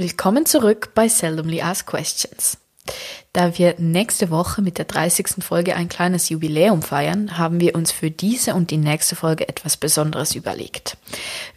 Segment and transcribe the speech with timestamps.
[0.00, 2.58] Willkommen zurück bei Seldomly Asked Questions.
[3.32, 5.42] Da wir nächste Woche mit der 30.
[5.42, 9.76] Folge ein kleines Jubiläum feiern, haben wir uns für diese und die nächste Folge etwas
[9.76, 10.98] Besonderes überlegt.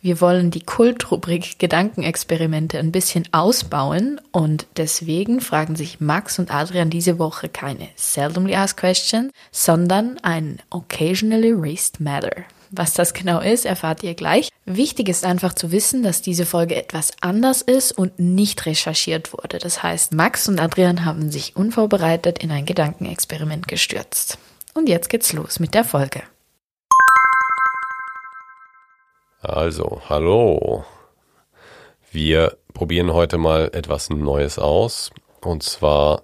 [0.01, 6.89] Wir wollen die Kultrubrik Gedankenexperimente ein bisschen ausbauen und deswegen fragen sich Max und Adrian
[6.89, 12.43] diese Woche keine Seldomly Asked Questions, sondern ein Occasionally Raised Matter.
[12.73, 14.47] Was das genau ist, erfahrt ihr gleich.
[14.63, 19.57] Wichtig ist einfach zu wissen, dass diese Folge etwas anders ist und nicht recherchiert wurde.
[19.57, 24.37] Das heißt, Max und Adrian haben sich unvorbereitet in ein Gedankenexperiment gestürzt.
[24.73, 26.23] Und jetzt geht's los mit der Folge.
[29.41, 30.85] Also, hallo.
[32.09, 35.11] Wir probieren heute mal etwas Neues aus.
[35.41, 36.23] Und zwar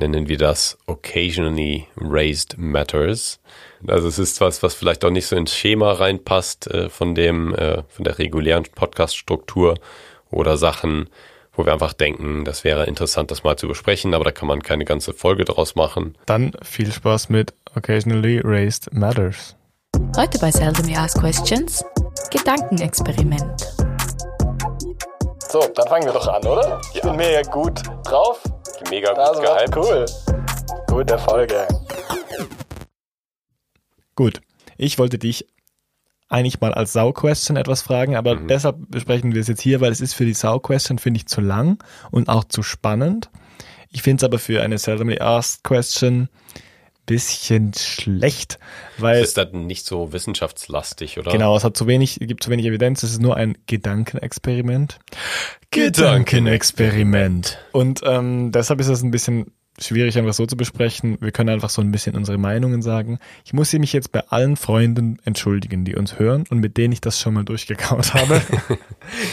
[0.00, 3.38] nennen wir das Occasionally Raised Matters.
[3.86, 7.54] Also es ist was, was vielleicht auch nicht so ins Schema reinpasst äh, von dem,
[7.54, 9.74] äh, von der regulären Podcast-Struktur
[10.30, 11.10] oder Sachen,
[11.52, 14.62] wo wir einfach denken, das wäre interessant, das mal zu besprechen, aber da kann man
[14.62, 16.16] keine ganze Folge draus machen.
[16.26, 19.54] Dann viel Spaß mit Occasionally Raised Matters.
[20.16, 21.84] Heute bei Seldom Ask Questions
[22.30, 23.60] Gedankenexperiment.
[25.50, 26.80] So, dann fangen wir doch an, oder?
[26.94, 28.40] Ich bin mega gut drauf.
[28.88, 29.76] Mega gut Das war gehypt.
[29.76, 30.06] cool.
[30.88, 31.68] Gute Folge.
[34.16, 34.40] Gut,
[34.76, 35.46] ich wollte dich
[36.28, 40.00] eigentlich mal als Sau-Question etwas fragen, aber deshalb besprechen wir es jetzt hier, weil es
[40.00, 43.30] ist für die Sau-Question, finde ich, zu lang und auch zu spannend.
[43.90, 46.28] Ich finde es aber für eine Seldomly Asked Question
[47.10, 48.60] bisschen schlecht,
[48.96, 51.32] weil Es ist dann nicht so wissenschaftslastig, oder?
[51.32, 55.00] genau, es hat zu wenig, gibt zu wenig Evidenz, es ist nur ein Gedankenexperiment.
[55.72, 57.58] Gedankenexperiment.
[57.72, 61.18] Und ähm, deshalb ist es ein bisschen schwierig, einfach so zu besprechen.
[61.20, 63.18] Wir können einfach so ein bisschen unsere Meinungen sagen.
[63.44, 67.00] Ich muss mich jetzt bei allen Freunden entschuldigen, die uns hören und mit denen ich
[67.00, 68.40] das schon mal durchgekaut habe.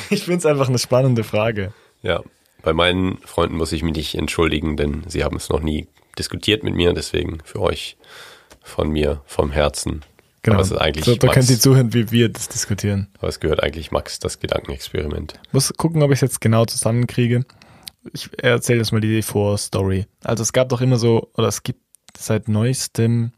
[0.09, 1.73] ich finde es einfach eine spannende Frage.
[2.02, 2.23] Ja.
[2.64, 6.63] Bei meinen Freunden muss ich mich nicht entschuldigen, denn sie haben es noch nie diskutiert
[6.63, 7.97] mit mir, deswegen für euch
[8.63, 10.03] von mir, vom Herzen.
[10.45, 11.16] Aber es ist eigentlich Genau.
[11.16, 13.07] so, da können Sie zuhören, wie wir das diskutieren.
[13.19, 15.33] aber es gehört eigentlich Max, das Gedankenexperiment.
[15.51, 17.44] Muss gucken, ob ich es jetzt genau zusammenkriege.
[18.13, 20.06] Ich erzähle jetzt mal die Vorstory.
[20.23, 21.81] Also es gab doch immer so, oder es gibt
[22.17, 23.33] seit neuestem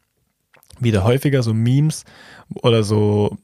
[0.79, 2.03] wieder häufiger so Memes
[2.61, 3.35] oder so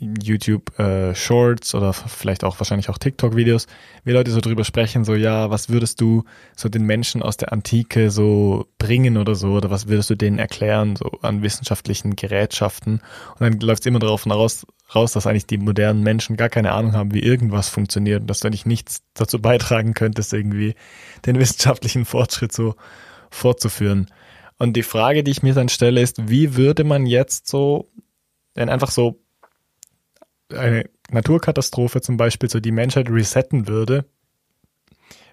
[0.00, 3.66] YouTube äh, Shorts oder vielleicht auch wahrscheinlich auch TikTok Videos,
[4.04, 6.24] wie Leute so drüber sprechen, so ja, was würdest du
[6.56, 10.38] so den Menschen aus der Antike so bringen oder so oder was würdest du denen
[10.38, 13.00] erklären so an wissenschaftlichen Gerätschaften
[13.38, 16.72] und dann läuft es immer darauf raus, raus, dass eigentlich die modernen Menschen gar keine
[16.72, 20.74] Ahnung haben, wie irgendwas funktioniert und dass du eigentlich nichts dazu beitragen könntest, irgendwie
[21.26, 22.74] den wissenschaftlichen Fortschritt so
[23.30, 24.10] fortzuführen.
[24.58, 27.90] Und die Frage, die ich mir dann stelle, ist, wie würde man jetzt so,
[28.54, 29.18] wenn einfach so
[30.52, 34.04] eine Naturkatastrophe zum Beispiel so die Menschheit resetten würde,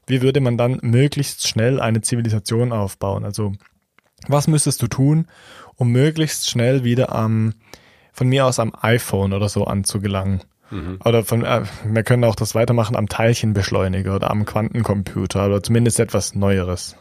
[0.08, 3.26] wie würde man dann möglichst schnell eine Zivilisation aufbauen?
[3.26, 3.54] Also
[4.28, 5.28] was müsstest du tun,
[5.76, 7.54] um möglichst schnell wieder am,
[8.14, 10.42] von mir aus am iPhone oder so anzugelangen?
[11.06, 16.00] Oder von, äh, wir können auch das weitermachen am Teilchenbeschleuniger oder am Quantencomputer oder zumindest
[16.00, 16.96] etwas Neueres.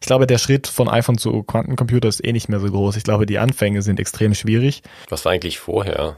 [0.00, 2.96] Ich glaube, der Schritt von iPhone zu Quantencomputer ist eh nicht mehr so groß.
[2.96, 4.82] Ich glaube, die Anfänge sind extrem schwierig.
[5.08, 6.16] Was war eigentlich vorher?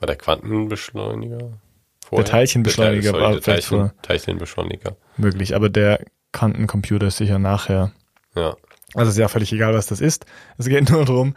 [0.00, 1.38] War der Quantenbeschleuniger?
[1.38, 1.58] Der
[2.04, 2.24] Vorher?
[2.24, 4.96] Teilchenbeschleuniger sorry, war der vielleicht Teilchen, Teilchenbeschleuniger.
[5.16, 7.92] möglich, aber der Quantencomputer ist sicher nachher.
[8.34, 8.56] Ja.
[8.94, 10.24] Also ist ja völlig egal, was das ist.
[10.56, 11.34] Es geht nur darum,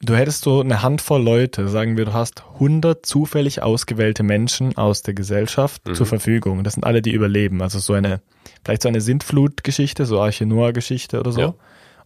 [0.00, 5.02] du hättest so eine Handvoll Leute, sagen wir, du hast 100 zufällig ausgewählte Menschen aus
[5.02, 6.64] der Gesellschaft zur Verfügung.
[6.64, 7.62] Das sind alle, die überleben.
[7.62, 8.20] Also so eine,
[8.64, 11.40] vielleicht so eine Sintflut-Geschichte, so Arche Noah-Geschichte oder so.
[11.40, 11.54] Ja.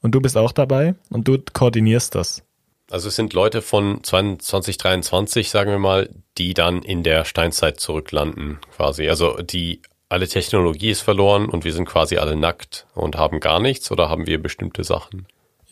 [0.00, 2.42] Und du bist auch dabei und du koordinierst das.
[2.90, 8.58] Also es sind Leute von 2023, sagen wir mal, die dann in der Steinzeit zurücklanden,
[8.76, 9.08] quasi.
[9.08, 13.58] Also die alle Technologie ist verloren und wir sind quasi alle nackt und haben gar
[13.58, 15.26] nichts oder haben wir bestimmte Sachen?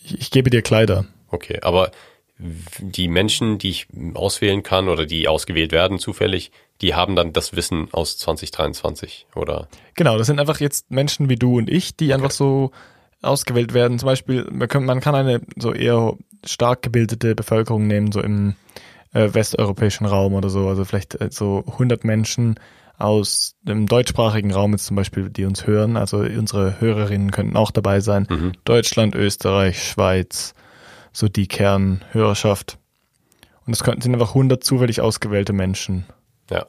[0.05, 1.05] Ich, ich gebe dir Kleider.
[1.29, 1.93] Okay, aber
[2.39, 7.55] die Menschen, die ich auswählen kann oder die ausgewählt werden zufällig, die haben dann das
[7.55, 12.13] Wissen aus 2023 oder Genau, das sind einfach jetzt Menschen wie du und ich, die
[12.13, 12.73] einfach so
[13.21, 13.99] ausgewählt werden.
[13.99, 18.55] Zum Beispiel, man kann eine so eher stark gebildete Bevölkerung nehmen, so im
[19.13, 20.69] äh, westeuropäischen Raum oder so.
[20.69, 22.59] Also vielleicht äh, so 100 Menschen
[22.99, 25.97] aus dem deutschsprachigen Raum jetzt zum Beispiel, die uns hören.
[25.97, 28.55] Also unsere Hörerinnen könnten auch dabei sein.
[28.65, 30.55] Deutschland, Österreich, Schweiz,
[31.13, 32.79] so die Kernhörerschaft.
[33.67, 36.07] Und es könnten sind einfach 100 zufällig ausgewählte Menschen.
[36.51, 36.67] ja.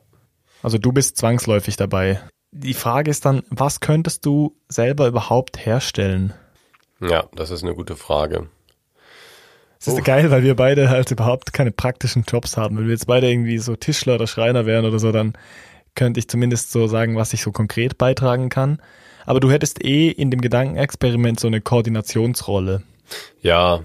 [0.61, 2.21] Also du bist zwangsläufig dabei.
[2.51, 6.33] Die Frage ist dann, was könntest du selber überhaupt herstellen?
[7.01, 8.47] Ja, das ist eine gute Frage.
[9.85, 12.77] Es ist geil, weil wir beide halt überhaupt keine praktischen Jobs haben.
[12.77, 15.33] Wenn wir jetzt beide irgendwie so Tischler oder Schreiner wären oder so, dann
[15.93, 18.81] könnte ich zumindest so sagen, was ich so konkret beitragen kann.
[19.25, 22.83] Aber du hättest eh in dem Gedankenexperiment so eine Koordinationsrolle.
[23.41, 23.81] Ja.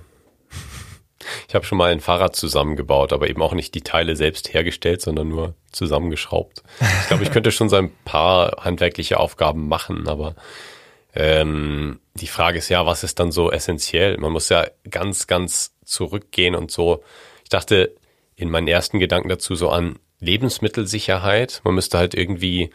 [1.48, 5.02] Ich habe schon mal ein Fahrrad zusammengebaut, aber eben auch nicht die Teile selbst hergestellt,
[5.02, 6.62] sondern nur zusammengeschraubt.
[6.80, 10.36] Ich glaube, ich könnte schon so ein paar handwerkliche Aufgaben machen, aber
[11.12, 14.16] ähm, die Frage ist ja, was ist dann so essentiell?
[14.18, 17.02] Man muss ja ganz, ganz zurückgehen und so.
[17.42, 17.94] Ich dachte
[18.36, 21.60] in meinen ersten Gedanken dazu so an Lebensmittelsicherheit.
[21.64, 22.70] Man müsste halt irgendwie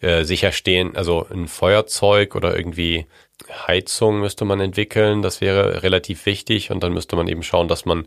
[0.00, 3.06] äh, sicherstehen, also ein Feuerzeug oder irgendwie
[3.66, 5.22] Heizung müsste man entwickeln.
[5.22, 8.06] Das wäre relativ wichtig und dann müsste man eben schauen, dass man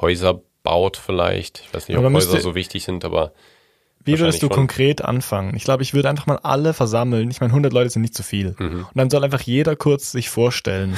[0.00, 1.60] Häuser baut vielleicht.
[1.60, 3.32] Ich weiß nicht, ob Häuser so wichtig sind, aber
[4.02, 4.56] Wie würdest du schon.
[4.56, 5.54] konkret anfangen?
[5.54, 7.30] Ich glaube, ich würde einfach mal alle versammeln.
[7.30, 8.54] Ich meine, 100 Leute sind nicht zu viel.
[8.58, 8.86] Mhm.
[8.86, 10.96] Und dann soll einfach jeder kurz sich vorstellen.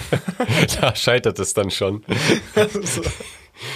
[0.80, 2.04] da scheitert es dann schon.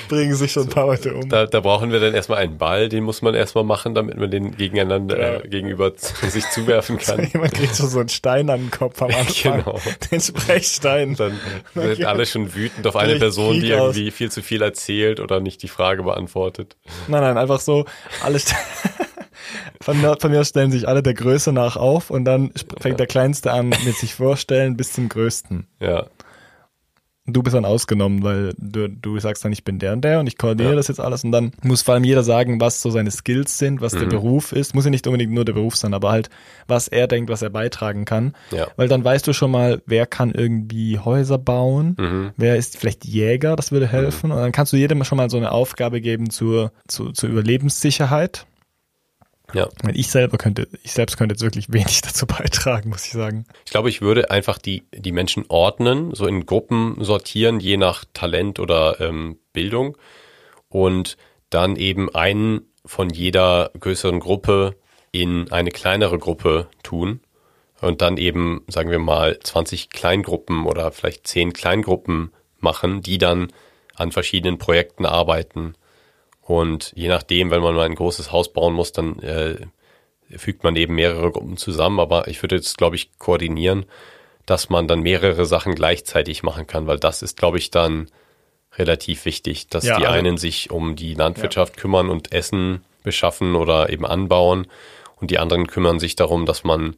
[0.09, 1.29] Bringen sich schon ein paar Leute um.
[1.29, 4.31] Da, da brauchen wir dann erstmal einen Ball, den muss man erstmal machen, damit man
[4.31, 5.41] den gegeneinander Ja.
[5.41, 5.93] äh, gegenüber
[6.29, 7.27] sich zuwerfen kann.
[7.33, 9.63] Jemand kriegt so, so einen Stein an den Kopf am Anfang.
[9.65, 9.81] Genau.
[10.11, 11.17] Den Sprechstein.
[11.17, 11.33] Dann
[11.75, 12.05] sind Okay.
[12.05, 13.97] alle schon wütend auf eine Person, die Krieg aus.
[13.97, 16.77] irgendwie viel zu viel erzählt oder nicht die Frage beantwortet.
[17.09, 17.85] Nein, nein, einfach so,
[18.23, 18.39] alle
[19.81, 23.01] von, mir, von mir aus stellen sich alle der Größe nach auf und dann fängt
[23.01, 25.67] der Kleinste an mit sich vorstellen bis zum Größten.
[25.81, 26.07] Ja,
[27.33, 30.27] Du bist dann ausgenommen, weil du, du sagst dann, ich bin der und der und
[30.27, 30.77] ich koordiniere Ja.
[30.77, 33.81] das jetzt alles und dann muss vor allem jeder sagen, was so seine Skills sind,
[33.81, 34.09] was der Mhm.
[34.11, 34.75] Beruf ist.
[34.75, 36.31] Muss ja nicht unbedingt nur der Beruf sein, aber halt,
[36.67, 38.35] was er denkt, was er beitragen kann.
[38.51, 38.67] ja.
[38.77, 42.31] Weil dann weißt du schon mal, wer kann irgendwie Häuser bauen, Mhm.
[42.37, 44.31] wer ist vielleicht Jäger, das würde helfen.
[44.31, 48.47] Und dann kannst du jedem schon mal so eine Aufgabe geben zur, zur, zur Überlebenssicherheit.
[49.53, 49.69] Ja.
[49.93, 53.47] Ich selber könnte, ich selbst könnte jetzt wirklich wenig dazu beitragen, muss ich sagen.
[53.65, 58.05] Ich glaube, ich würde einfach die, die Menschen ordnen, so in Gruppen sortieren, je nach
[58.13, 59.97] Talent oder ähm, Bildung
[60.69, 61.17] und
[61.51, 64.77] dann eben einen von jeder größeren Gruppe
[65.13, 67.21] in eine kleinere Gruppe tun
[67.81, 73.53] und dann eben, sagen wir mal, 20 Kleingruppen oder vielleicht 10 Kleingruppen machen, die dann
[73.95, 75.75] an verschiedenen Projekten arbeiten.
[76.51, 79.55] Und je nachdem, wenn man mal ein großes Haus bauen muss, dann äh,
[80.37, 82.01] fügt man eben mehrere Gruppen zusammen.
[82.01, 83.87] Aber ich würde jetzt, glaube ich, koordinieren,
[84.47, 88.11] dass man dann mehrere Sachen gleichzeitig machen kann, weil das ist, glaube ich, dann
[88.77, 93.55] relativ wichtig, dass Ja, die also- einen sich um die Landwirtschaft kümmern und Essen beschaffen
[93.55, 94.67] oder eben anbauen
[95.21, 96.97] und die anderen kümmern sich darum, dass man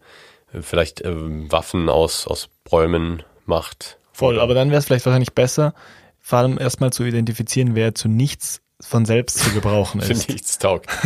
[0.55, 3.99] äh, vielleicht ähm, Waffen aus, aus Bäumen macht.
[4.15, 5.75] Voll, aber dann wäre es vielleicht wahrscheinlich besser,
[6.21, 10.29] vor allem erstmal zu identifizieren, wer zu nichts von selbst zu gebrauchen für ist.
[10.29, 10.87] nichts taugt.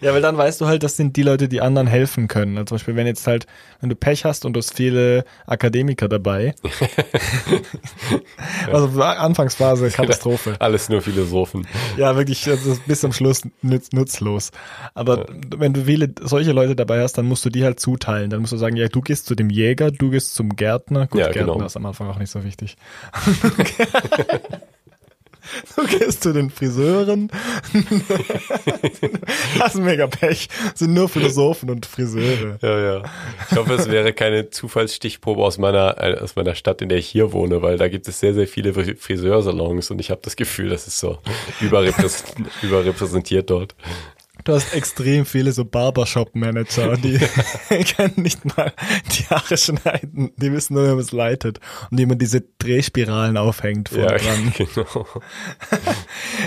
[0.00, 2.56] Ja, weil dann weißt du halt, das sind die Leute, die anderen helfen können.
[2.56, 3.46] Also zum Beispiel, wenn jetzt halt,
[3.80, 6.54] wenn du Pech hast und du hast viele Akademiker dabei.
[8.72, 10.56] also Anfangsphase Katastrophe.
[10.58, 11.66] Alles nur Philosophen.
[11.96, 14.50] Ja, wirklich, das ist bis zum Schluss nütz, nutzlos.
[14.94, 15.26] Aber
[15.56, 18.30] wenn du viele solche Leute dabei hast, dann musst du die halt zuteilen.
[18.30, 21.06] Dann musst du sagen, ja, du gehst zu dem Jäger, du gehst zum Gärtner.
[21.06, 21.66] Gut, Ja, Gärtner genau.
[21.66, 22.76] ist am Anfang auch nicht so wichtig.
[25.76, 27.30] Du gehst zu den Friseuren.
[29.58, 30.48] Hast mega Pech.
[30.74, 32.58] Sind nur Philosophen und Friseure.
[32.62, 33.02] Ja, ja.
[33.50, 37.06] Ich hoffe, es wäre keine Zufallsstichprobe aus meiner, äh, aus meiner Stadt, in der ich
[37.08, 40.36] hier wohne, weil da gibt es sehr, sehr viele Fri- Friseursalons und ich habe das
[40.36, 41.18] Gefühl, das ist so
[41.60, 42.24] überrepräs
[42.62, 43.74] überrepräsentiert dort.
[44.44, 47.18] Du hast extrem viele so Barbershop-Manager, die
[47.96, 48.72] können nicht mal
[49.16, 50.32] die Haare schneiden.
[50.36, 51.60] Die wissen nur, wie man es leitet.
[51.90, 54.52] Und wie man diese Drehspiralen aufhängt vor Ja, dran.
[54.56, 55.06] genau.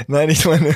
[0.08, 0.76] Nein, ich meine,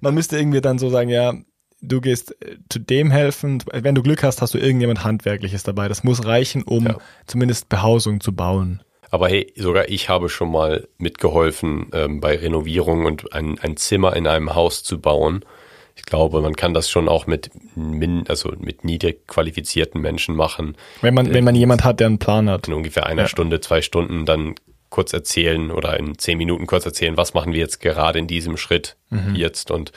[0.00, 1.34] man müsste irgendwie dann so sagen, ja,
[1.82, 3.62] du gehst äh, zu dem helfen.
[3.72, 5.88] Wenn du Glück hast, hast du irgendjemand Handwerkliches dabei.
[5.88, 6.96] Das muss reichen, um Ja.
[7.26, 8.82] zumindest Behausung zu bauen.
[9.10, 14.16] Aber hey, sogar ich habe schon mal mitgeholfen ähm, bei Renovierung und ein, ein Zimmer
[14.16, 15.44] in einem Haus zu bauen.
[15.96, 20.76] Ich glaube, man kann das schon auch mit min, also mit niedrig qualifizierten Menschen machen.
[21.00, 22.68] Wenn man, wenn man jemand hat, der einen Plan hat.
[22.68, 23.28] in ungefähr einer Ja.
[23.28, 24.54] Stunde, zwei Stunden dann
[24.90, 28.56] kurz erzählen oder in zehn Minuten kurz erzählen, was machen wir jetzt gerade in diesem
[28.56, 29.34] Schritt Mhm.
[29.34, 29.70] jetzt.
[29.70, 29.90] Und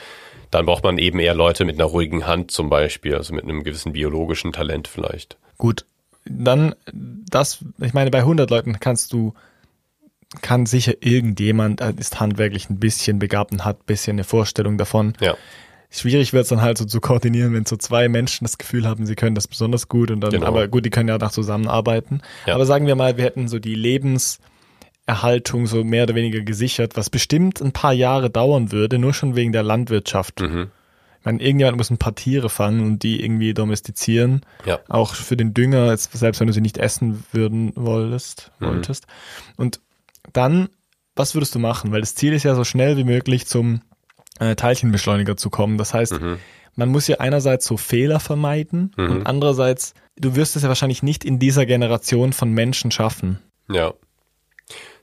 [0.52, 3.64] dann braucht man eben eher Leute mit einer ruhigen Hand zum Beispiel, also mit einem
[3.64, 5.38] gewissen biologischen Talent vielleicht.
[5.58, 5.86] Gut,
[6.26, 9.34] dann das, ich meine, bei 100 Leuten kannst du,
[10.42, 14.78] kann sicher irgendjemand, äh, ist handwerklich ein bisschen begabt und hat ein bisschen eine Vorstellung
[14.78, 15.14] davon.
[15.20, 15.36] Ja,
[15.92, 19.06] Schwierig wird es dann halt so zu koordinieren, wenn so zwei Menschen das Gefühl haben,
[19.08, 20.46] sie können das besonders gut und dann, Genau.
[20.46, 22.22] aber gut, die können ja auch zusammenarbeiten.
[22.46, 22.54] Ja.
[22.56, 23.74] Aber sagen wir mal, wir hätten so die
[25.08, 29.36] Lebenserhaltung so mehr oder weniger gesichert, was bestimmt ein paar Jahre dauern würde, nur schon
[29.36, 30.42] wegen der Landwirtschaft.
[30.42, 30.70] mhm.
[31.22, 34.40] Ich meine, irgendjemand muss ein paar Tiere fangen und die irgendwie domestizieren.
[34.66, 38.66] ja, Auch für den Dünger, selbst wenn du sie nicht essen würden wolltest, Mhm.
[38.68, 39.06] wolltest.
[39.58, 39.82] Und
[40.32, 40.70] dann,
[41.18, 41.92] was würdest du machen?
[41.92, 43.82] Weil das Ziel ist ja so schnell wie möglich zum
[44.40, 45.78] äh, Teilchenbeschleuniger zu kommen.
[45.78, 46.40] Das heißt, Mhm.
[46.76, 51.26] man muss ja einerseits so Fehler vermeiden und andererseits, du wirst es ja wahrscheinlich nicht
[51.26, 53.40] in dieser Generation von Menschen schaffen.
[53.70, 53.94] Ja.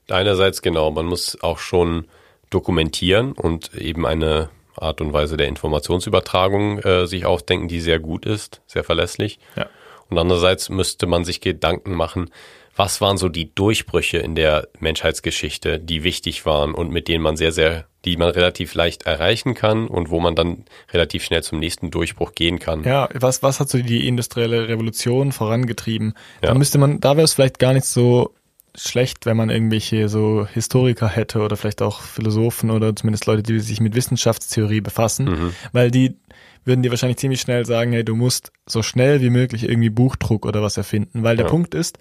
[0.08, 2.06] Einerseits genau, man muss auch schon
[2.50, 8.24] dokumentieren und eben eine Art und Weise der Informationsübertragung äh, sich ausdenken, die sehr gut
[8.26, 9.38] ist, sehr verlässlich.
[9.56, 9.66] Ja.
[10.08, 12.30] Und andererseits müsste man sich Gedanken machen,
[12.76, 17.36] was waren so die Durchbrüche in der Menschheitsgeschichte, die wichtig waren und mit denen man
[17.36, 21.58] sehr, sehr, die man relativ leicht erreichen kann und wo man dann relativ schnell zum
[21.58, 22.84] nächsten Durchbruch gehen kann.
[22.84, 26.14] Ja, was, was hat so die industrielle Revolution vorangetrieben?
[26.42, 26.48] Ja.
[26.48, 28.32] Da müsste man, da wäre es vielleicht gar nicht so
[28.74, 33.58] schlecht, wenn man irgendwelche so Historiker hätte oder vielleicht auch Philosophen oder zumindest Leute, die
[33.60, 35.52] sich mit Wissenschaftstheorie befassen, Mhm.
[35.72, 36.16] weil die
[36.64, 40.44] würden dir wahrscheinlich ziemlich schnell sagen, hey, du musst so schnell wie möglich irgendwie Buchdruck
[40.46, 41.50] oder was erfinden, weil der Ja.
[41.50, 41.98] Punkt ist,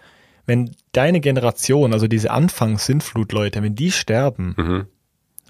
[0.47, 4.85] wenn deine Generation, also diese Anfangs-Sintflut-Leute, wenn die sterben, Mhm.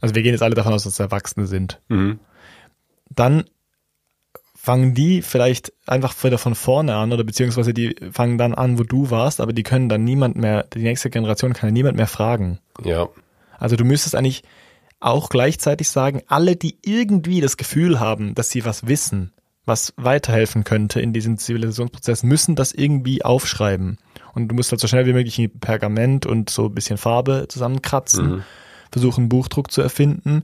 [0.02, 2.20] Also wir gehen jetzt alle davon aus, dass es Erwachsene sind, Mhm.
[3.10, 3.46] dann
[4.56, 8.84] fangen die vielleicht einfach wieder von vorne an oder beziehungsweise die fangen dann an, wo
[8.84, 12.08] du warst, aber die können dann niemand mehr, die nächste Generation kann ja niemand mehr
[12.08, 12.60] fragen.
[12.84, 13.08] Ja,
[13.60, 14.42] Also du müsstest eigentlich
[15.00, 19.34] auch gleichzeitig sagen, alle, die irgendwie das Gefühl haben, dass sie was wissen,
[19.66, 23.98] was weiterhelfen könnte in diesem Zivilisationsprozess, müssen das irgendwie aufschreiben.
[24.34, 27.46] Und du musst halt so schnell wie möglich ein Pergament und so ein bisschen Farbe
[27.50, 28.44] zusammenkratzen,
[28.92, 30.44] versuchen Buchdruck zu erfinden.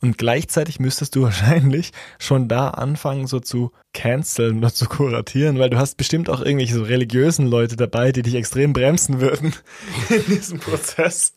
[0.00, 5.70] Und gleichzeitig müsstest du wahrscheinlich schon da anfangen, so zu canceln oder zu kuratieren, weil
[5.70, 9.54] du hast bestimmt auch irgendwelche so religiösen Leute dabei, die dich extrem bremsen würden
[10.08, 11.34] in diesem Prozess.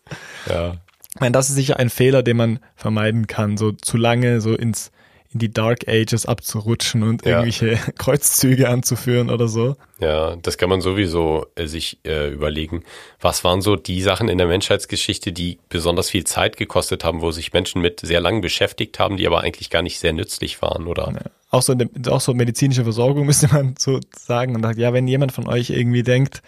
[0.50, 0.78] ja.
[1.16, 4.56] Ich meine, das ist sicher ein Fehler, den man vermeiden kann, so zu lange so
[4.56, 4.92] ins
[5.34, 7.44] in die Dark Ages abzurutschen und Ja.
[7.44, 9.76] irgendwelche Kreuzzüge anzuführen oder so.
[10.00, 12.84] Ja, das kann man sowieso äh, sich äh, überlegen.
[13.20, 17.32] Was waren so die Sachen in der Menschheitsgeschichte, die besonders viel Zeit gekostet haben, wo
[17.32, 20.88] sich Menschen mit sehr lang beschäftigt haben, die aber eigentlich gar nicht sehr nützlich waren,
[20.88, 21.12] oder?
[21.50, 24.94] Auch so, in dem- auch so medizinische Versorgung müsste man so sagen und sagt, ja,
[24.94, 26.42] wenn jemand von euch irgendwie denkt,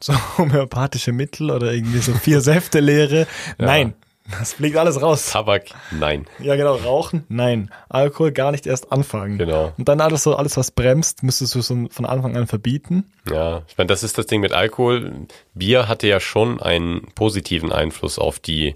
[0.00, 3.26] so homöopathische Mittel oder irgendwie so vier Säfte Lehre,
[3.58, 3.94] nein,
[4.38, 5.30] das fliegt alles raus.
[5.30, 6.26] Tabak, nein.
[6.38, 7.70] Ja, genau, Rauchen, nein.
[7.88, 9.38] Alkohol gar nicht erst anfangen.
[9.38, 9.72] Genau.
[9.78, 13.04] Und dann alles so, alles was bremst, müsstest du so von Anfang an verbieten.
[13.30, 15.12] Ja, ich meine, das ist das Ding mit Alkohol.
[15.54, 18.74] Bier hatte ja schon einen positiven Einfluss auf die,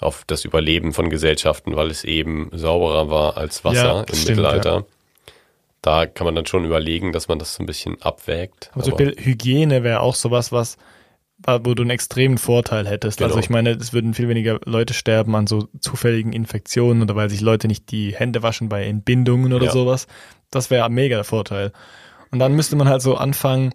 [0.00, 4.28] auf das Überleben von Gesellschaften, weil es eben sauberer war als Wasser Ja, im stimmt,
[4.28, 4.84] Mittelalter.
[5.82, 8.70] Da kann man dann schon überlegen, dass man das so ein bisschen abwägt.
[8.74, 10.76] Aber zum Beispiel Hygiene wäre auch sowas, was,
[11.46, 13.22] wo du einen extremen Vorteil hättest.
[13.22, 13.44] Also Genau.
[13.44, 17.40] ich meine, es würden viel weniger Leute sterben an so zufälligen Infektionen oder weil sich
[17.40, 19.72] Leute nicht die Hände waschen bei Entbindungen oder Ja.
[19.72, 20.06] sowas.
[20.50, 21.72] Das wäre mega der Vorteil.
[22.30, 23.72] Und dann müsste man halt so anfangen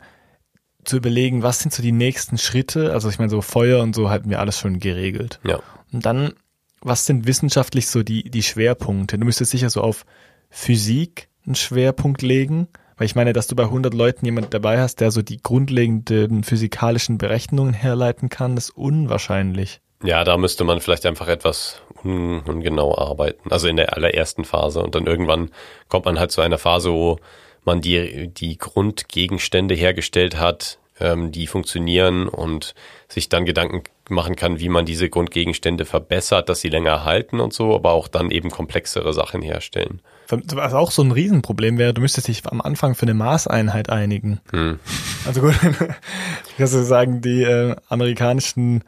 [0.84, 2.92] zu überlegen, was sind so die nächsten Schritte.
[2.92, 5.40] Also ich meine, so Feuer und so halten wir alles schon geregelt.
[5.46, 5.60] ja,
[5.94, 6.34] Und dann,
[6.82, 9.18] was sind wissenschaftlich so die, die Schwerpunkte?
[9.18, 10.06] Du müsstest sicher so auf
[10.50, 15.00] Physik einen Schwerpunkt legen, weil ich meine, dass du bei 100 Leuten jemand dabei hast,
[15.02, 19.82] der so die grundlegenden physikalischen Berechnungen herleiten kann, ist unwahrscheinlich.
[20.04, 23.52] Ja, da müsste man vielleicht einfach etwas un ungenau arbeiten.
[23.52, 24.82] Also in der allerersten Phase.
[24.82, 25.50] Und dann irgendwann
[25.88, 27.20] kommt man halt zu einer Phase, wo
[27.64, 32.76] man die, die Grundgegenstände hergestellt hat, ähm, die funktionieren und
[33.08, 37.54] sich dann Gedanken machen kann, wie man diese Grundgegenstände verbessert, dass sie länger halten und
[37.54, 40.02] so, aber auch dann eben komplexere Sachen herstellen.
[40.30, 44.40] Was auch so ein Riesenproblem wäre, du müsstest dich am Anfang für eine Maßeinheit einigen.
[44.52, 44.80] Hm.
[45.26, 45.56] Also gut,
[46.58, 48.84] kannst du sagen, die äh, amerikanischen,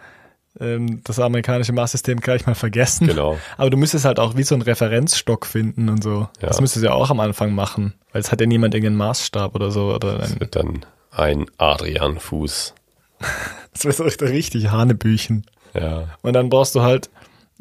[0.59, 3.07] ähm, das amerikanische Maßsystem kann ich mal vergessen.
[3.07, 3.37] Genau.
[3.57, 6.29] Aber du müsstest halt auch wie so einen Referenzstock finden und so.
[6.41, 6.47] Ja.
[6.47, 9.55] Das müsstest du ja auch am Anfang machen, weil es hat ja niemand irgendeinen Maßstab
[9.55, 9.93] oder so.
[9.93, 12.73] Oder ein, Wird dann ein Adrian-Fuß.
[13.83, 15.45] das wird richtig Hanebüchen.
[15.73, 16.09] Ja.
[16.21, 17.09] Und dann brauchst du halt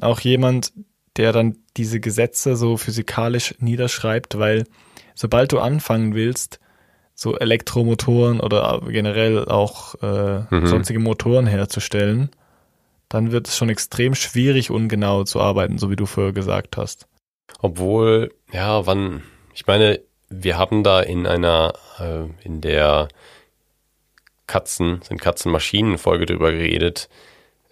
[0.01, 0.73] auch jemand,
[1.17, 4.65] der dann diese Gesetze so physikalisch niederschreibt, weil
[5.15, 6.61] sobald du anfangen willst,
[7.15, 12.31] so Elektromotoren oder generell auch äh, sonstige Motoren herzustellen,
[13.09, 17.07] dann wird es schon extrem schwierig, ungenau zu arbeiten, so wie du vorher gesagt hast.
[17.61, 19.23] Obwohl, ja, wann,
[19.55, 23.09] ich meine, wir haben da in einer, äh, in der
[24.49, 27.09] Katzen, sind Katzenmaschinen-Folge drüber geredet,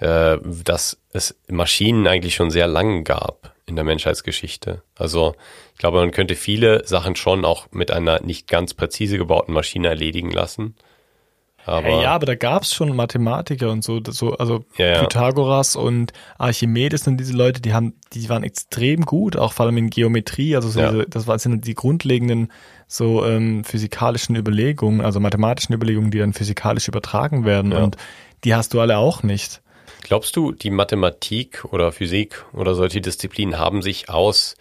[0.02, 4.82] äh, dass es Maschinen eigentlich schon sehr lang gab in der Menschheitsgeschichte.
[4.96, 5.36] Also
[5.74, 9.88] ich glaube, man könnte viele Sachen schon auch mit einer nicht ganz präzise gebauten Maschine
[9.88, 10.74] erledigen lassen.
[11.64, 15.02] Aber Ja, ja, aber da gab's schon Mathematiker und so, so also Ja, ja.
[15.04, 19.76] Pythagoras und Archimedes und diese Leute, die haben, die waren extrem gut, auch vor allem
[19.76, 22.50] in Geometrie, also so diese, das waren sind die grundlegenden
[22.88, 27.96] so ähm, physikalischen Überlegungen, also mathematischen Überlegungen, die dann physikalisch übertragen werden und
[28.42, 29.62] die hast du alle auch nicht.
[30.02, 34.56] Glaubst du, die Mathematik oder Physik oder solche Disziplinen haben sich aus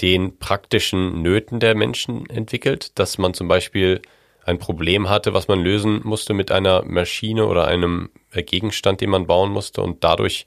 [0.00, 4.02] den praktischen Nöten der Menschen entwickelt, dass man zum Beispiel
[4.44, 9.26] ein Problem hatte, was man lösen musste mit einer Maschine oder einem Gegenstand, den man
[9.26, 10.46] bauen musste und dadurch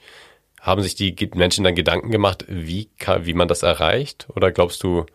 [0.62, 2.90] haben sich die Menschen dann Gedanken gemacht, wie,
[3.22, 4.28] wie man das erreicht?
[4.36, 5.06] Oder glaubst du,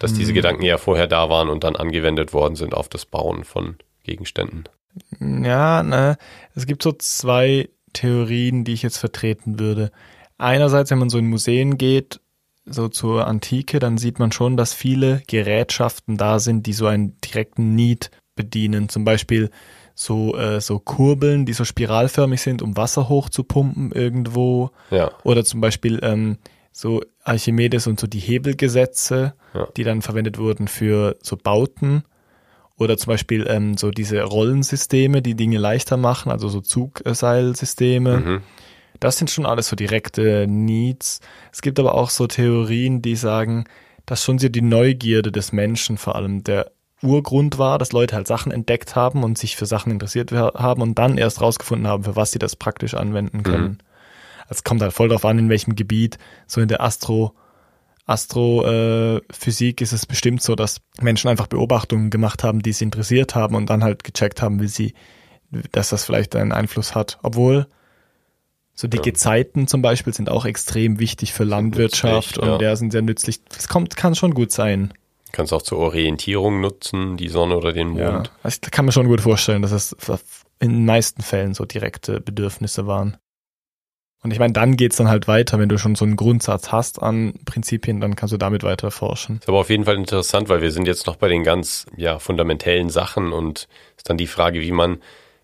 [0.00, 0.34] dass diese hm.
[0.34, 4.64] Gedanken ja vorher da waren und dann angewendet worden sind auf das Bauen von Gegenständen?
[5.20, 6.18] Ja, ne,
[6.56, 9.90] es gibt so zwei Theorien, die ich jetzt vertreten würde.
[10.36, 12.20] Einerseits, wenn man so in Museen geht,
[12.66, 17.18] so zur Antike, dann sieht man schon, dass viele Gerätschaften da sind, die so einen
[17.20, 18.88] direkten Need bedienen.
[18.88, 19.50] Zum Beispiel
[19.94, 24.70] so, äh, so Kurbeln, die so spiralförmig sind, um Wasser hochzupumpen irgendwo.
[24.90, 25.12] Ja.
[25.22, 26.38] Oder zum Beispiel ähm,
[26.72, 29.68] so Archimedes und so die Hebelgesetze, ja.
[29.76, 32.02] die dann verwendet wurden für so Bauten.
[32.78, 38.16] Oder zum Beispiel ähm, so diese Rollensysteme, die Dinge leichter machen, also so Zugseilsysteme.
[38.16, 38.42] Mhm.
[39.00, 41.20] Das sind schon alles so direkte Needs.
[41.52, 43.64] Es gibt aber auch so Theorien, die sagen,
[44.06, 48.26] dass schon so die Neugierde des Menschen vor allem der Urgrund war, dass Leute halt
[48.26, 52.16] Sachen entdeckt haben und sich für Sachen interessiert haben und dann erst rausgefunden haben, für
[52.16, 53.64] was sie das praktisch anwenden können.
[53.64, 53.78] Mhm.
[54.48, 56.18] Es kommt halt voll darauf an, in welchem Gebiet.
[56.46, 57.34] So in der Astro,
[58.06, 63.34] Astrophysik äh, ist es bestimmt so, dass Menschen einfach Beobachtungen gemacht haben, die sie interessiert
[63.34, 64.94] haben und dann halt gecheckt haben, wie sie,
[65.72, 67.18] dass das vielleicht einen Einfluss hat.
[67.22, 67.66] Obwohl
[68.74, 69.02] so die ja.
[69.02, 72.76] Gezeiten zum Beispiel sind auch extrem wichtig für Landwirtschaft nützlich, und ja.
[72.76, 73.40] sind sehr nützlich.
[73.56, 74.92] Es kommt, kann schon gut sein.
[75.32, 78.00] Kannst auch zur Orientierung nutzen, die Sonne oder den Mond.
[78.00, 79.96] Ja, also ich kann mir schon gut vorstellen, dass es
[80.60, 83.16] in den meisten Fällen so direkte Bedürfnisse waren.
[84.24, 87.02] Und ich meine, dann geht's dann halt weiter, wenn du schon so einen Grundsatz hast
[87.02, 89.36] an Prinzipien, dann kannst du damit weiter forschen.
[89.36, 92.18] Ist aber auf jeden Fall interessant, weil wir sind jetzt noch bei den ganz ja,
[92.18, 95.02] fundamentellen Sachen und ist dann die Frage, wie man,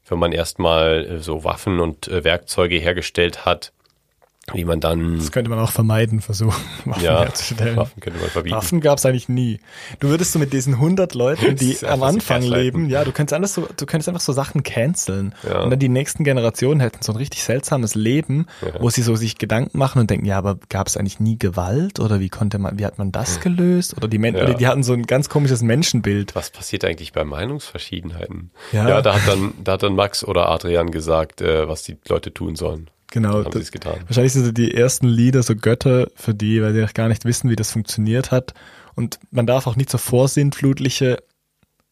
[0.08, 3.74] wenn man erstmal äh, so Waffen und äh, Werkzeuge hergestellt hat,
[4.54, 5.18] wie man dann.
[5.18, 7.76] Das könnte man auch vermeiden, versuchen, Waffen ja, herzustellen.
[7.76, 8.56] Waffen könnte man verbieten.
[8.56, 9.60] Waffen gab es eigentlich nie.
[9.98, 13.54] Du würdest so mit diesen 100 Leuten, die am Anfang leben, ja, du könntest alles
[13.54, 15.34] so, du könntest einfach so Sachen canceln.
[15.42, 15.62] Ja.
[15.62, 18.80] Und dann die nächsten Generationen hätten so ein richtig seltsames Leben, ja.
[18.80, 22.00] wo sie so sich Gedanken machen und denken, ja, aber gab es eigentlich nie Gewalt
[22.00, 23.96] oder wie konnte man, wie hat man das gelöst?
[23.96, 24.54] Oder die Menschen, ja.
[24.54, 26.34] die hatten so ein ganz komisches Menschenbild.
[26.34, 28.50] Was passiert eigentlich bei Meinungsverschiedenheiten?
[28.72, 31.96] Ja, ja da hat dann, da hat dann Max oder Adrian gesagt, äh, was die
[32.08, 32.90] Leute tun sollen.
[33.10, 33.42] Genau.
[33.42, 33.72] Das.
[34.06, 37.24] Wahrscheinlich sind so die ersten Lieder so Götter für die, weil die noch gar nicht
[37.24, 38.54] wissen, wie das funktioniert hat.
[38.94, 41.18] Und man darf auch nicht so vorsintflutliche,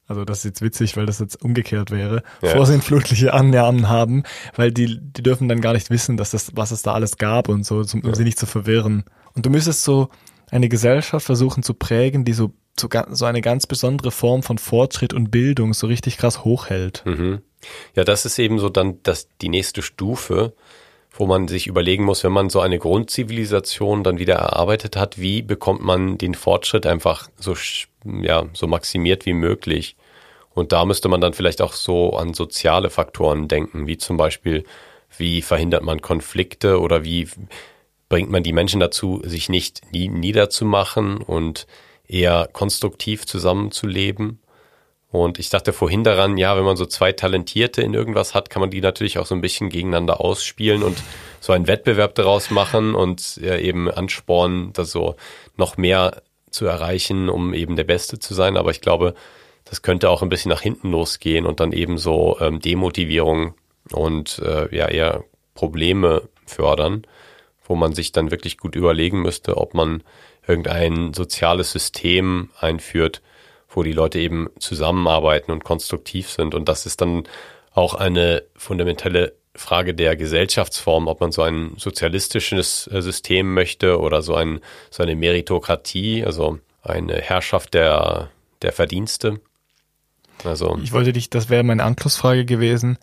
[0.06, 2.50] also das ist jetzt witzig, weil das jetzt umgekehrt wäre, ja.
[2.50, 4.22] vorsintflutliche Annahmen haben,
[4.56, 7.48] weil die, die dürfen dann gar nicht wissen, dass das, was es da alles gab
[7.48, 8.14] und so, um ja.
[8.14, 9.04] sie nicht zu verwirren.
[9.34, 10.08] Und du müsstest so
[10.50, 15.12] eine Gesellschaft versuchen zu prägen, die so, so, so eine ganz besondere Form von Fortschritt
[15.12, 17.02] und Bildung so richtig krass hochhält.
[17.04, 17.40] Mhm.
[17.94, 20.54] Ja, das ist eben so dann das, die nächste Stufe,
[21.10, 25.42] wo man sich überlegen muss, wenn man so eine Grundzivilisation dann wieder erarbeitet hat, wie
[25.42, 27.56] bekommt man den Fortschritt einfach so,
[28.04, 29.96] ja, so maximiert wie möglich.
[30.54, 34.64] Und da müsste man dann vielleicht auch so an soziale Faktoren denken, wie zum Beispiel,
[35.16, 37.28] wie verhindert man Konflikte oder wie
[38.08, 41.66] bringt man die Menschen dazu, sich nicht niederzumachen und
[42.06, 44.40] eher konstruktiv zusammenzuleben.
[45.10, 48.60] Und ich dachte vorhin daran, ja, wenn man so zwei Talentierte in irgendwas hat, kann
[48.60, 51.02] man die natürlich auch so ein bisschen gegeneinander ausspielen und
[51.40, 55.16] so einen Wettbewerb daraus machen und eben anspornen, das so
[55.56, 58.58] noch mehr zu erreichen, um eben der Beste zu sein.
[58.58, 59.14] Aber ich glaube,
[59.64, 63.54] das könnte auch ein bisschen nach hinten losgehen und dann eben so ähm, Demotivierung
[63.92, 67.06] und äh, ja eher Probleme fördern,
[67.66, 70.02] wo man sich dann wirklich gut überlegen müsste, ob man
[70.46, 73.22] irgendein soziales System einführt,
[73.68, 76.54] wo die Leute eben zusammenarbeiten und konstruktiv sind.
[76.54, 77.24] Und das ist dann
[77.72, 84.22] auch eine fundamentelle Frage der Gesellschaftsform, ob man so ein sozialistisches äh, System möchte oder
[84.22, 88.30] so, ein, so eine Meritokratie, also eine Herrschaft der,
[88.62, 89.40] der Verdienste.
[90.44, 92.98] Also, ich wollte dich, das wäre meine Anschlussfrage gewesen.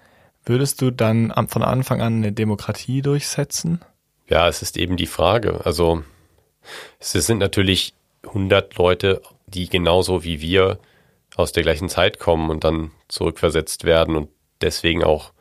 [0.45, 3.82] Würdest du dann von Anfang an eine Demokratie durchsetzen?
[4.30, 5.65] Ja, es ist eben die Frage.
[5.65, 6.04] Also
[6.99, 9.21] es sind natürlich 100 Leute
[9.56, 10.80] die genauso wie wir
[11.36, 14.30] aus der gleichen Zeit kommen und dann zurückversetzt werden und
[14.62, 15.32] deswegen auch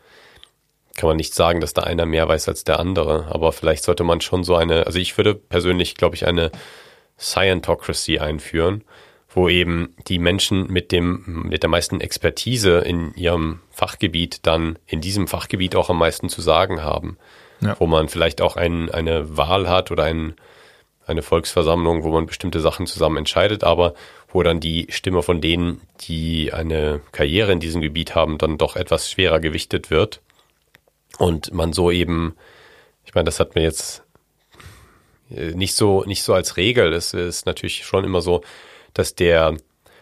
[0.96, 4.05] kann man nicht sagen, dass da einer mehr weiß als der andere, aber vielleicht sollte
[4.05, 6.53] man schon so eine, also ich würde persönlich, glaube ich, eine
[7.18, 8.85] Scientocracy einführen,
[9.29, 15.00] wo eben die Menschen mit dem, mit der meisten Expertise in ihrem Fachgebiet dann in
[15.00, 17.18] diesem Fachgebiet auch am meisten zu sagen haben.
[17.61, 17.77] Ja.
[17.79, 20.35] Wo man vielleicht auch ein, eine Wahl hat oder ein,
[21.07, 23.95] eine Volksversammlung, wo man bestimmte Sachen zusammen entscheidet, aber
[24.29, 28.77] wo dann die Stimme von denen, die eine Karriere in diesem Gebiet haben, dann doch
[28.77, 30.21] etwas schwerer gewichtet wird.
[31.19, 32.35] Und man so eben,
[33.05, 34.03] ich meine, das hat mir jetzt
[35.31, 36.93] äh, nicht so, nicht so als Regel.
[36.93, 38.43] Es ist natürlich schon immer so,
[38.93, 39.57] dass der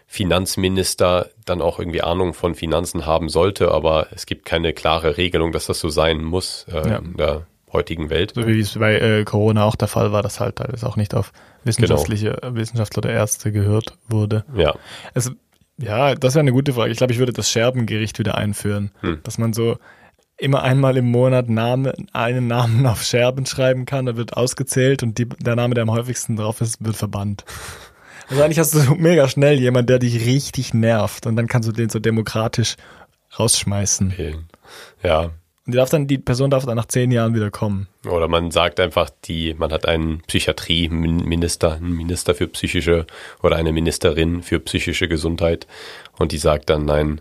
[0.06, 5.52] Finanzminister dann auch irgendwie Ahnung von Finanzen haben sollte, aber es gibt keine klare Regelung,
[5.52, 7.00] dass das so sein muss äh, Ja.
[7.02, 8.32] der heutigen Welt.
[8.34, 11.14] So wie es bei äh, Corona auch der Fall war, dass halt alles auch nicht
[11.14, 11.32] auf
[11.64, 14.44] wissenschaftliche äh, Wissenschaftler oder Ärzte gehört wurde.
[14.54, 14.74] Ja,
[15.14, 15.32] Also,
[15.78, 16.92] ja, das wäre eine gute Frage.
[16.92, 18.90] Ich glaube, ich würde das Scherbengericht wieder einführen.
[19.00, 19.20] Hm.
[19.22, 19.78] Dass man so
[20.36, 25.18] immer einmal im Monat Name, einen Namen auf Scherben schreiben kann, da wird ausgezählt und
[25.18, 27.44] die, der Name, der am häufigsten drauf ist, wird verbannt.
[28.28, 31.68] Also eigentlich hast du so mega schnell jemand, der dich richtig nervt und dann kannst
[31.68, 32.76] du den so demokratisch
[33.38, 34.10] rausschmeißen.
[35.02, 35.30] Ja.
[35.64, 37.86] Und die, darf dann, die Person darf dann nach zehn Jahren wieder kommen.
[38.04, 43.06] Oder man sagt einfach, die, man hat einen Psychiatrie-Minister, einen Minister für psychische
[43.42, 45.68] oder eine Ministerin für psychische Gesundheit
[46.18, 47.20] und die sagt dann, nein,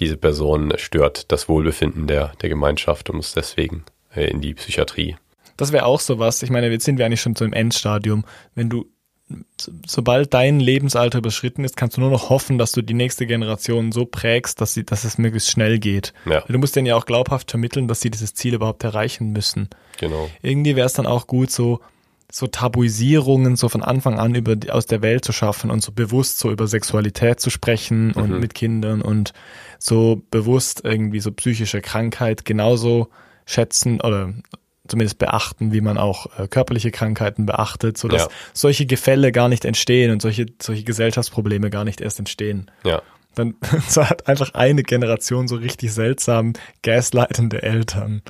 [0.00, 5.16] diese Person stört das Wohlbefinden der, der Gemeinschaft und muss deswegen äh, in die Psychiatrie.
[5.56, 6.42] Das wäre auch sowas.
[6.42, 8.24] Ich meine, jetzt sind wir eigentlich schon so im Endstadium.
[8.54, 8.86] Wenn du,
[9.86, 13.92] sobald dein Lebensalter überschritten ist, kannst du nur noch hoffen, dass du die nächste Generation
[13.92, 16.14] so prägst, dass sie, dass es möglichst schnell geht.
[16.24, 16.42] Ja.
[16.48, 19.68] Du musst denen ja auch glaubhaft vermitteln, dass sie dieses Ziel überhaupt erreichen müssen.
[19.98, 20.30] Genau.
[20.42, 21.80] Irgendwie wäre es dann auch gut, so,
[22.30, 26.38] so Tabuisierungen so von Anfang an über aus der Welt zu schaffen und so bewusst
[26.38, 29.32] so über Sexualität zu sprechen und mit Kindern und
[29.78, 33.08] so bewusst irgendwie so psychische Krankheit genauso
[33.46, 34.34] schätzen oder
[34.88, 38.28] zumindest beachten, wie man auch äh, körperliche Krankheiten beachtet, so dass Ja.
[38.52, 42.70] solche Gefälle gar nicht entstehen und solche solche Gesellschaftsprobleme gar nicht erst entstehen.
[42.84, 43.02] Ja.
[43.34, 43.54] Dann
[43.88, 48.22] so hat einfach eine Generation so richtig seltsam gaslightende Eltern.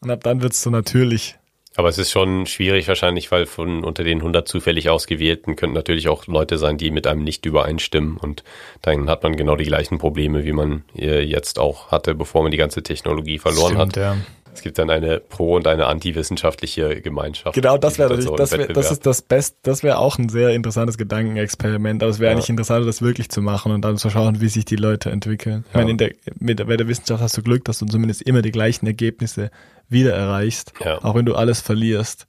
[0.00, 1.36] Und ab dann wird's so natürlich.
[1.74, 6.06] Aber es ist schon schwierig wahrscheinlich, weil von unter den 100 zufällig ausgewählten könnten natürlich
[6.08, 8.44] auch Leute sein, die mit einem nicht übereinstimmen und
[8.82, 12.50] dann hat man genau die gleichen Probleme, wie man äh, jetzt auch hatte, bevor man
[12.52, 13.96] die ganze Technologie verloren Stimmt, hat.
[13.96, 14.16] ja.
[14.54, 17.54] Es gibt dann eine pro- und eine antiwissenschaftliche Gemeinschaft.
[17.54, 20.28] Genau, das wäre natürlich, so das, wär, das ist das Beste, das wäre auch ein
[20.28, 22.36] sehr interessantes Gedankenexperiment, aber es wäre Ja.
[22.36, 25.64] eigentlich interessanter, das wirklich zu machen und dann zu schauen, wie sich die Leute entwickeln.
[25.70, 28.42] Ich meine, in der, mit bei der Wissenschaft hast du Glück, dass du zumindest immer
[28.42, 29.50] die gleichen Ergebnisse
[29.88, 31.02] wieder erreichst, Ja.
[31.02, 32.26] auch wenn du alles verlierst.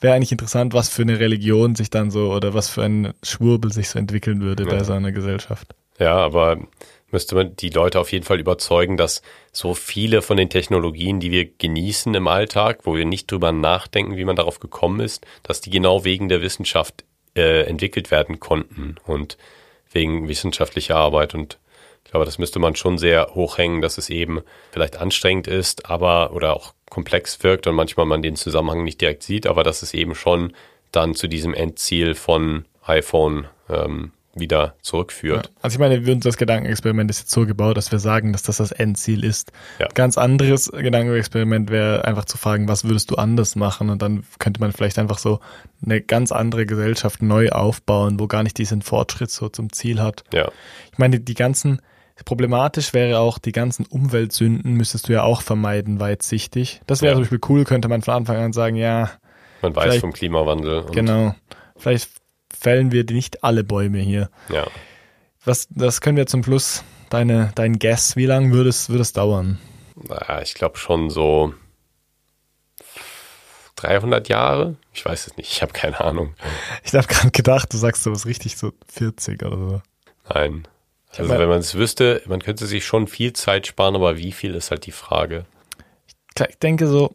[0.00, 3.72] Wäre eigentlich interessant, was für eine Religion sich dann so oder was für ein Schwurbel
[3.72, 4.84] sich so entwickeln würde bei Ja.
[4.84, 5.74] so einer Gesellschaft.
[5.98, 6.58] Ja, aber
[7.12, 9.22] müsste man die Leute auf jeden Fall überzeugen, dass
[9.52, 14.16] so viele von den Technologien, die wir genießen im Alltag, wo wir nicht drüber nachdenken,
[14.16, 17.04] wie man darauf gekommen ist, dass die genau wegen der Wissenschaft
[17.36, 19.36] äh, entwickelt werden konnten und
[19.92, 21.34] wegen wissenschaftlicher Arbeit.
[21.34, 21.58] Und
[22.04, 26.32] ich glaube, das müsste man schon sehr hochhängen, dass es eben vielleicht anstrengend ist, aber
[26.32, 29.94] oder auch komplex wirkt und manchmal man den Zusammenhang nicht direkt sieht, aber dass es
[29.94, 30.52] eben schon
[30.90, 35.50] dann zu diesem Endziel von iPhone ähm, wieder zurückführt.
[35.60, 38.56] Also ich meine, wir- unser Gedankenexperiment ist jetzt so gebaut, dass wir sagen, dass das
[38.56, 39.52] das Endziel ist.
[39.78, 39.88] Ja.
[39.94, 43.90] Ganz anderes Gedankenexperiment wäre einfach zu fragen, was würdest du anders machen?
[43.90, 45.40] Und dann könnte man vielleicht einfach so
[45.84, 50.24] eine ganz andere Gesellschaft neu aufbauen, wo gar nicht diesen Fortschritt so zum Ziel hat.
[50.32, 50.50] Ja,
[50.92, 51.80] Ich meine, die ganzen,
[52.24, 56.80] problematisch wäre auch, die ganzen Umweltsünden müsstest du ja auch vermeiden, weitsichtig.
[56.86, 57.16] Das wäre Ja.
[57.16, 59.10] zum Beispiel cool, könnte man von Anfang an sagen, ja,
[59.60, 60.80] man weiß vom Klimawandel.
[60.80, 61.34] Und, genau,
[61.76, 62.10] vielleicht
[62.62, 64.30] fällen wir nicht alle Bäume hier.
[64.48, 64.66] Ja,
[65.44, 69.12] Was, das können wir zum Schluss, deine, dein Guess, wie lange würde es, würde es
[69.12, 69.58] dauern?
[70.08, 71.52] naja, ich glaube schon so
[73.76, 74.76] 300 Jahre.
[74.94, 76.34] Ich weiß es nicht, ich habe keine Ahnung.
[76.84, 79.82] Ich habe gerade gedacht, du sagst sowas richtig so 40 oder so.
[80.32, 80.68] Nein.
[81.16, 84.54] Also wenn man es wüsste, man könnte sich schon viel Zeit sparen, aber wie viel
[84.54, 85.44] ist halt die Frage.
[86.48, 87.14] Ich denke so,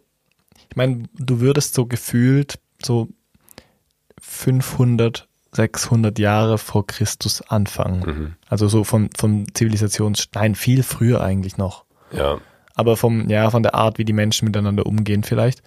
[0.69, 3.07] ich meine, du würdest so gefühlt so
[4.21, 7.99] 500, 600 Jahre vor Christus anfangen.
[8.05, 8.33] Mhm.
[8.47, 11.85] Also so vom, vom Zivilisations, nein, viel früher eigentlich noch.
[12.11, 12.39] Ja,
[12.75, 15.61] Aber vom, ja, von der Art, wie die Menschen miteinander umgehen vielleicht,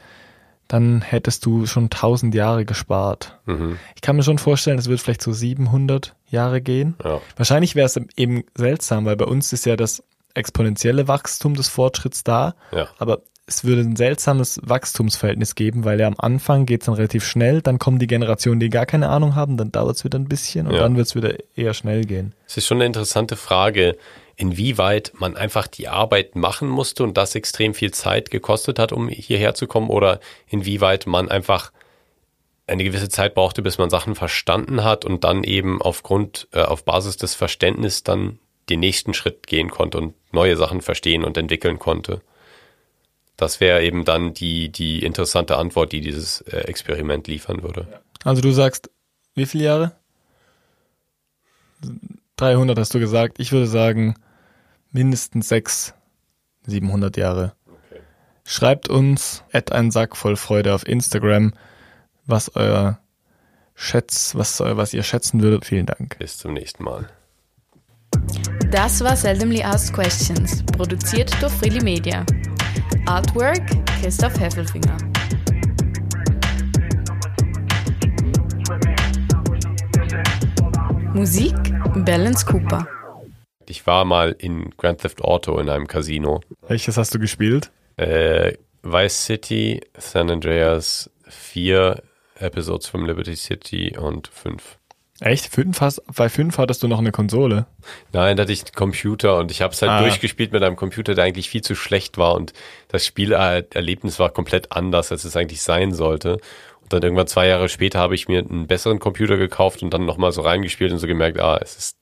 [0.68, 3.38] dann hättest du schon 1000 Jahre gespart.
[3.46, 3.78] mhm.
[3.96, 6.94] Ich kann mir schon vorstellen, es wird vielleicht so 700 Jahre gehen.
[7.04, 10.02] ja, Wahrscheinlich wäre es eben seltsam, weil bei uns ist ja das
[10.34, 16.06] exponentielle Wachstum des Fortschritts da, ja, aber es würde ein seltsames Wachstumsverhältnis geben, weil ja
[16.06, 19.34] am Anfang geht es dann relativ schnell, dann kommen die Generationen, die gar keine Ahnung
[19.34, 20.80] haben, dann dauert es wieder ein bisschen und Ja.
[20.80, 22.34] dann wird es wieder eher schnell gehen.
[22.46, 23.96] Es ist schon eine interessante Frage,
[24.36, 29.08] inwieweit man einfach die Arbeit machen musste und das extrem viel Zeit gekostet hat, um
[29.08, 31.72] hierher zu kommen, oder inwieweit man einfach
[32.66, 36.84] eine gewisse Zeit brauchte, bis man Sachen verstanden hat und dann eben aufgrund, äh, auf
[36.84, 41.80] Basis des Verständnisses dann den nächsten Schritt gehen konnte und neue Sachen verstehen und entwickeln
[41.80, 42.20] konnte.
[43.40, 47.88] Das wäre eben dann die, die interessante Antwort, die dieses äh, Experiment liefern würde.
[48.22, 48.90] Also du sagst,
[49.34, 49.92] wie viele Jahre?
[52.36, 53.40] 300 hast du gesagt.
[53.40, 54.14] Ich würde sagen,
[54.92, 55.98] mindestens 600,
[56.66, 57.54] 700 Jahre.
[58.44, 61.54] Schreibt uns at ein Sack voll Freude auf Instagram,
[62.26, 63.00] was euer
[63.74, 65.64] Schätz, was, was ihr schätzen würdet.
[65.64, 66.18] Vielen Dank.
[66.18, 67.08] Bis zum nächsten Mal.
[68.70, 72.26] Das war Seldomly Asked Questions, produziert durch Freely Media.
[73.06, 73.66] Artwork
[74.00, 74.96] Christoph Heffelfinger.
[81.14, 81.54] Musik
[82.04, 82.86] Balance Cooper.
[83.66, 86.40] Ich war mal in Grand Theft Auto in einem Casino.
[86.66, 87.70] Welches hast du gespielt?
[87.96, 92.02] Äh, Vice City, San Andreas, vier
[92.36, 94.79] Episodes from Liberty City und fünf.
[95.20, 95.46] Echt?
[95.54, 97.66] Fünf hast, bei fünf hattest du noch eine Konsole?
[98.12, 100.00] Nein, da hatte ich einen Computer und ich habe es halt Ah.
[100.00, 102.52] durchgespielt mit einem Computer, der eigentlich viel zu schlecht war und
[102.88, 106.38] das Spielerlebnis war komplett anders, als es eigentlich sein sollte.
[106.82, 110.06] Und dann irgendwann zwei Jahre später habe ich mir einen besseren Computer gekauft und dann
[110.06, 111.96] nochmal so reingespielt und so gemerkt, ah, es ist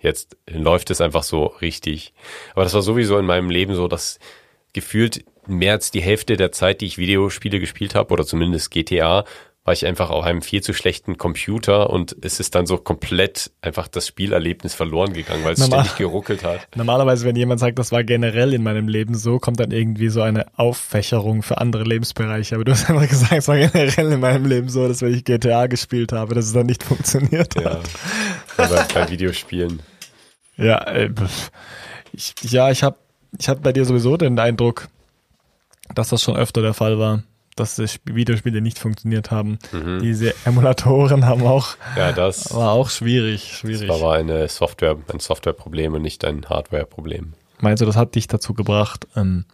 [0.00, 2.12] jetzt läuft es einfach so richtig.
[2.54, 4.18] Aber das war sowieso in meinem Leben so, dass
[4.72, 9.24] gefühlt mehr als die Hälfte der Zeit, die ich Videospiele gespielt habe, oder zumindest GTA,
[9.64, 13.52] war ich einfach auf einem viel zu schlechten Computer und es ist dann so komplett
[13.60, 16.66] einfach das Spielerlebnis verloren gegangen, weil es Normal- ständig geruckelt hat.
[16.74, 20.20] Normalerweise, wenn jemand sagt, das war generell in meinem Leben so, kommt dann irgendwie so
[20.20, 22.56] eine Auffächerung für andere Lebensbereiche.
[22.56, 25.24] Aber du hast einfach gesagt, es war generell in meinem Leben so, dass wenn ich
[25.24, 27.62] GTA gespielt habe, dass es dann nicht funktioniert hat.
[27.62, 27.80] Ja,
[28.56, 29.80] aber bei Videospielen.
[30.56, 31.10] Ja, äh,
[32.12, 32.96] ich, ja, ich habe
[33.38, 34.88] ich hab bei dir sowieso den Eindruck,
[35.94, 37.22] dass das schon öfter der Fall war,
[37.56, 39.58] dass die Sp- Videospiele nicht funktioniert haben.
[40.00, 43.88] Diese Emulatoren haben auch, Ja, das war auch schwierig, schwierig.
[43.88, 47.34] war aber eine Software, ein Softwareproblem und nicht ein Hardwareproblem.
[47.60, 49.44] Meinst du, das hat dich dazu gebracht, ähm,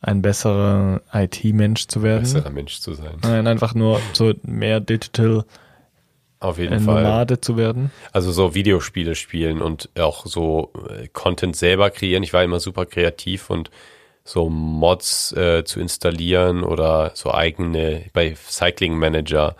[0.00, 2.22] ein besserer IT-Mensch zu werden?
[2.22, 3.16] Besserer Mensch zu sein.
[3.22, 5.44] Nein, einfach nur so mehr Digital
[6.40, 7.02] Auf jeden Fall.
[7.04, 7.90] Nomade zu werden.
[8.12, 12.22] Also so Videospiele spielen und auch so äh, Content selber kreieren.
[12.24, 13.70] Ich war immer super kreativ und
[14.24, 19.56] so Mods äh, zu installieren oder so eigene bei Cycling Manager,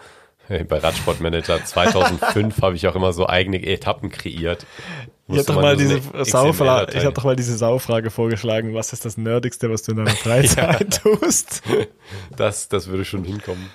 [0.48, 4.66] äh, bei Radsport Manager 2005 habe ich auch immer so eigene Etappen kreiert.
[5.28, 8.74] Ich habe doch, mal diese XML-Datei- ich hab doch mal diese Saufrage vorgeschlagen.
[8.74, 11.62] Was ist das Nerdigste, was du in deiner Freizeit tust?
[12.36, 13.70] das, das würde schon hinkommen.